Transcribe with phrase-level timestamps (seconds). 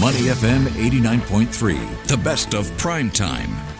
[0.00, 3.73] Money FM 89.3, the best of prime time.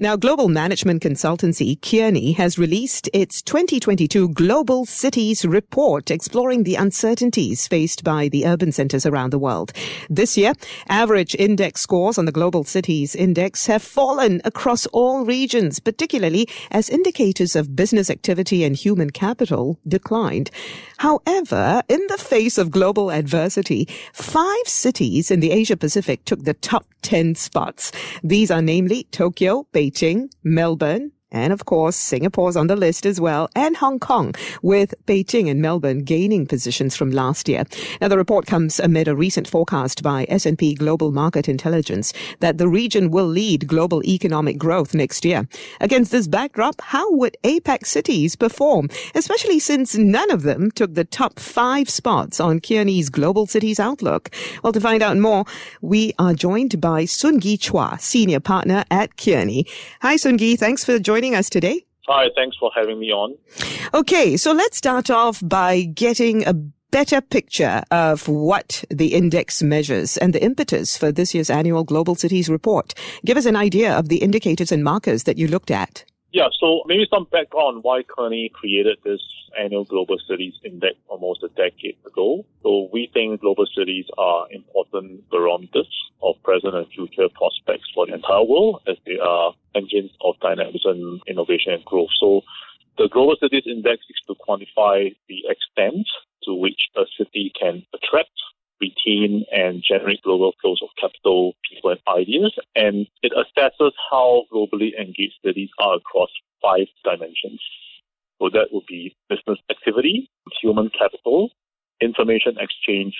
[0.00, 7.68] Now, global management consultancy Kearney has released its 2022 Global Cities Report exploring the uncertainties
[7.68, 9.72] faced by the urban centers around the world.
[10.10, 10.54] This year,
[10.88, 16.90] average index scores on the Global Cities Index have fallen across all regions, particularly as
[16.90, 20.50] indicators of business activity and human capital declined.
[20.96, 26.54] However, in the face of global adversity, five cities in the Asia Pacific took the
[26.54, 27.92] top 10 spots.
[28.24, 29.84] These are namely Tokyo, Beijing,
[30.42, 35.50] Melbourne, and of course, Singapore's on the list as well, and Hong Kong, with Beijing
[35.50, 37.64] and Melbourne gaining positions from last year.
[38.00, 42.68] Now, the report comes amid a recent forecast by S&P Global Market Intelligence that the
[42.68, 45.48] region will lead global economic growth next year.
[45.80, 51.04] Against this backdrop, how would APAC cities perform, especially since none of them took the
[51.04, 54.30] top five spots on Kearney's Global Cities Outlook?
[54.62, 55.44] Well, to find out more,
[55.80, 59.66] we are joined by Ghee Chua, Senior Partner at Kearney.
[60.02, 60.56] Hi, Ghee.
[60.56, 61.86] Thanks for joining joining us today.
[62.06, 63.34] Hi, thanks for having me on.
[63.94, 70.18] Okay, so let's start off by getting a better picture of what the index measures
[70.18, 72.92] and the impetus for this year's annual Global Cities report.
[73.24, 76.04] Give us an idea of the indicators and markers that you looked at.
[76.34, 79.20] Yeah, so maybe some background why Kearney created this
[79.56, 82.44] annual Global Cities Index almost a decade ago.
[82.64, 85.86] So we think global cities are important barometers
[86.24, 91.20] of present and future prospects for the entire world as they are engines of dynamism,
[91.28, 92.10] innovation, and growth.
[92.18, 92.42] So
[92.98, 96.04] the Global Cities Index is to quantify the extent
[96.46, 98.34] to which a city can attract
[98.84, 102.54] retain and generate global flows of capital, people, and ideas.
[102.74, 106.30] And it assesses how globally engaged cities are across
[106.62, 107.60] five dimensions.
[108.40, 110.28] So that would be business activity,
[110.60, 111.50] human capital,
[112.00, 113.14] information exchange,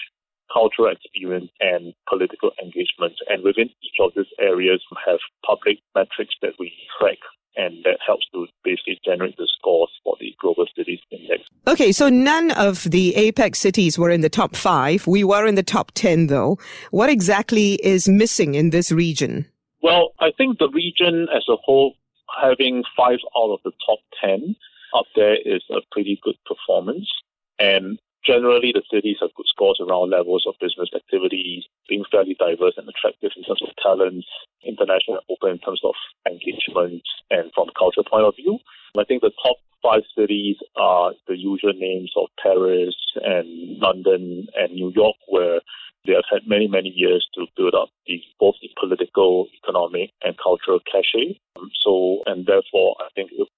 [0.52, 3.14] cultural experience, and political engagement.
[3.28, 7.18] And within each of these areas, we have public metrics that we track
[7.56, 11.43] and that helps to basically generate the scores for the Global Cities Index.
[11.74, 15.08] Okay, so none of the APAC cities were in the top five.
[15.08, 16.56] We were in the top 10, though.
[16.92, 19.46] What exactly is missing in this region?
[19.82, 21.96] Well, I think the region as a whole,
[22.40, 24.54] having five out of the top 10
[24.94, 27.10] up there is a pretty good performance.
[27.58, 32.74] And generally, the cities have good scores around levels of business activities, being fairly diverse
[32.76, 34.28] and attractive in terms of talents,
[34.62, 37.02] international and open in terms of engagement,
[37.32, 38.60] and from a cultural point of view.
[38.96, 44.72] I think the top five cities are the usual names of Paris and London and
[44.72, 45.60] New York, where
[46.06, 50.36] they have had many, many years to build up the, both the political, economic, and
[50.42, 51.38] cultural cachet.
[51.82, 53.48] So, and therefore, I think if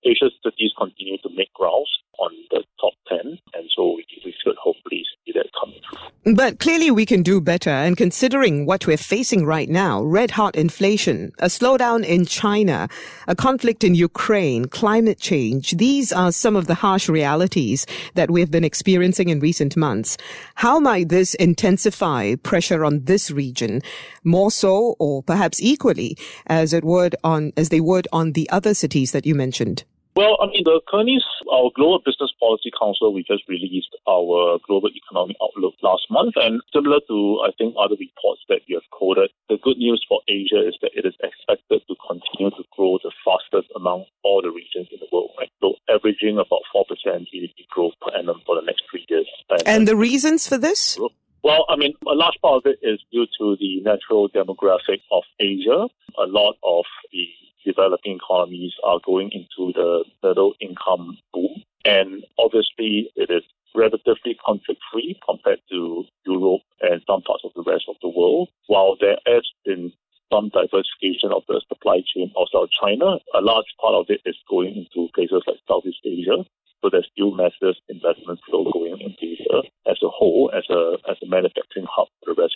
[0.42, 5.04] cities continue to make grounds on the top 10, and so we, we should hopefully
[5.24, 5.98] see that coming through.
[6.34, 7.70] But clearly we can do better.
[7.70, 12.88] And considering what we're facing right now, red hot inflation, a slowdown in China,
[13.28, 18.50] a conflict in Ukraine, climate change, these are some of the harsh realities that we've
[18.50, 20.16] been experiencing in recent months.
[20.56, 23.80] How might this intensify pressure on this region
[24.24, 28.74] more so or perhaps equally as it would on, as they would on the other
[28.74, 29.84] cities that you mentioned?
[30.16, 34.88] Well, I mean, the Kearney's, our Global Business Policy Council, we just released our Global
[34.88, 36.32] Economic Outlook last month.
[36.36, 40.22] And similar to, I think, other reports that you have quoted, the good news for
[40.26, 44.48] Asia is that it is expected to continue to grow the fastest among all the
[44.48, 45.52] regions in the world, right?
[45.60, 46.88] So averaging about 4%
[47.28, 49.28] GDP growth per annum for the next three years.
[49.50, 50.96] And, and the reasons for this?
[51.44, 55.22] Well, I mean, a large part of it is due to the natural demographic of
[55.38, 55.86] Asia.
[56.18, 57.28] A lot of the
[57.76, 61.62] developing economies are going into the middle income boom.
[61.84, 63.42] And obviously, it is
[63.74, 68.48] relatively conflict free compared to Europe and some parts of the rest of the world.
[68.66, 69.92] While there has been
[70.32, 74.74] some diversification of the supply chain outside China, a large part of it is going
[74.74, 76.44] into places like Southeast Asia.
[76.82, 81.16] So there's still massive investment flow going into Asia as a whole, as a as
[81.22, 82.55] a manufacturing hub for the rest.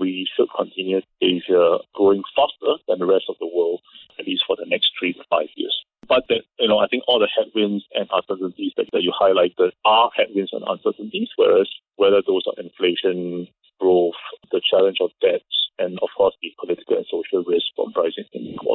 [0.00, 3.80] We should continue Asia growing faster than the rest of the world,
[4.18, 5.76] at least for the next three to five years.
[6.08, 9.70] But that, you know, I think all the headwinds and uncertainties that, that you highlighted
[9.84, 13.48] are headwinds and uncertainties, whereas whether those are inflation,
[13.78, 14.18] growth,
[14.50, 15.42] the challenge of debt,
[15.78, 18.71] and of course the political and social risk from rising inequality.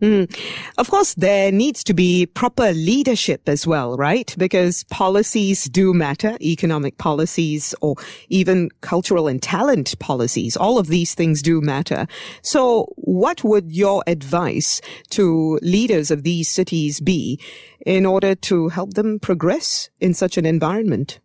[0.00, 0.34] Mm.
[0.78, 4.34] Of course, there needs to be proper leadership as well, right?
[4.38, 7.96] Because policies do matter, economic policies or
[8.30, 10.56] even cultural and talent policies.
[10.56, 12.06] All of these things do matter.
[12.42, 14.80] So what would your advice
[15.10, 17.38] to leaders of these cities be
[17.84, 21.20] in order to help them progress in such an environment?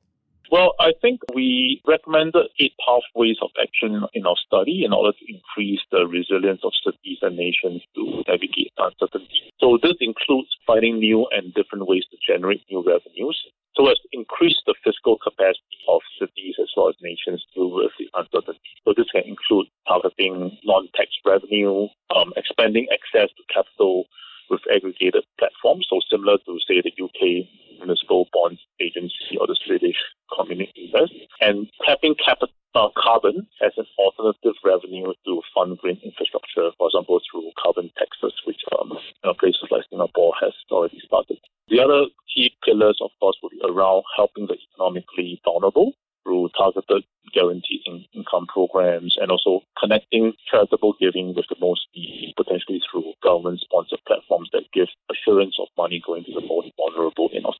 [0.52, 5.26] Well, I think we recommended eight pathways of action in our study in order to
[5.34, 9.52] increase the resilience of cities and nations to navigate uncertainty.
[9.60, 13.42] So this includes finding new and different ways to generate new revenues,
[13.76, 17.76] so as to increase the fiscal capacity of cities as well as nations to deal
[17.76, 18.60] with uncertainty.
[18.86, 24.06] So this can include targeting non-tax revenue, um, expanding access to capital
[24.50, 27.50] with aggregated platforms, so similar to, say, the UK
[27.86, 29.98] Municipal Bonds Agency or the Swedish
[30.32, 32.50] Kommuninvest, and tapping capital
[32.98, 38.62] carbon as an alternative revenue to fund green infrastructure, for example, through carbon taxes, which
[38.80, 41.38] um, you know, places like Singapore has already started.
[41.70, 45.94] The other key pillars, of course, will be around helping the economically vulnerable
[46.24, 47.04] through targeted
[47.34, 53.14] guaranteed in- income programs and also connecting charitable giving with the most needy, potentially through
[53.24, 57.54] government sponsored platforms that give assurance of money going to the most vulnerable in our.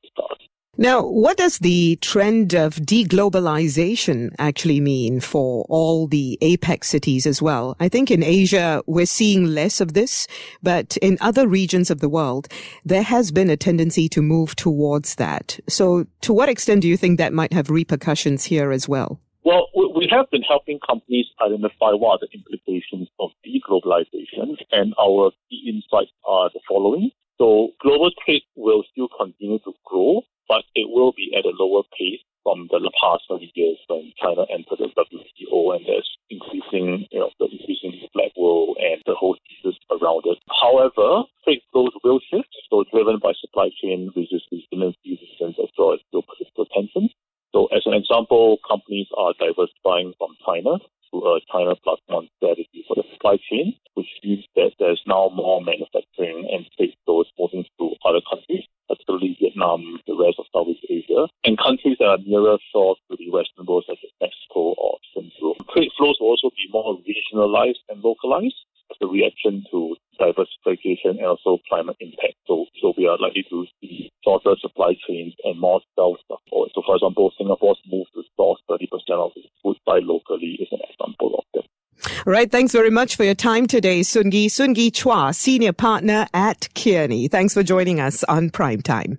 [0.78, 7.40] Now, what does the trend of deglobalization actually mean for all the APEC cities as
[7.40, 7.76] well?
[7.80, 10.26] I think in Asia, we're seeing less of this,
[10.62, 12.48] but in other regions of the world,
[12.84, 15.58] there has been a tendency to move towards that.
[15.66, 19.18] So to what extent do you think that might have repercussions here as well?
[19.44, 25.30] Well, we have been helping companies identify what are the implications of deglobalization, and our
[25.48, 27.12] key insights are the following.
[27.38, 30.22] So global trade will still continue to grow,
[30.96, 34.88] will be at a lower pace from the past 20 years when China entered the
[34.96, 40.24] WTO and there's increasing, you know, the increasing black world and the whole thesis around
[40.24, 40.38] it.
[40.48, 46.00] However, trade flows will shift, so driven by supply chain resilience, resistance as well as
[46.08, 47.12] geopolitical tensions.
[47.52, 50.80] So as an example, companies are diversifying from China
[51.12, 55.28] to a China plus one strategy for the supply chain, which means that there's now
[55.28, 59.95] more manufacturing and trade flows moving to other countries particularly Vietnam,
[60.56, 64.72] Southeast Asia, and countries that are nearer shore to the Western world, such as Mexico
[64.80, 65.54] or Central.
[65.72, 68.56] Trade flows will also be more regionalized and localized
[68.90, 72.40] as a reaction to diversification and also climate impact.
[72.46, 76.70] So, so we are likely to see shorter supply chains and more self-support.
[76.74, 80.80] So, for example, Singapore's move to source 30% of its food by locally is an
[80.88, 81.64] example of that.
[82.24, 82.50] Right.
[82.50, 84.48] Thanks very much for your time today, Soon-Ghee.
[84.48, 87.28] Soon-Ghee Chua, Senior Partner at Kearney.
[87.28, 89.18] Thanks for joining us on Prime Time.